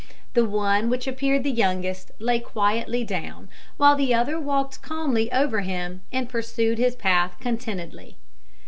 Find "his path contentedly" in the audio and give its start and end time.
6.79-8.17